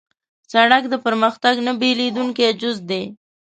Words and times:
سړک 0.51 0.83
د 0.89 0.95
پرمختګ 1.05 1.55
نه 1.65 1.71
بېلېدونکی 1.81 2.43
جز 2.61 2.77
دی. 2.89 3.03